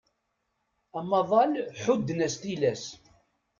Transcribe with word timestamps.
Amaḍal 0.97 1.51
ḥudden-as 1.81 2.35
tilas. 2.41 2.85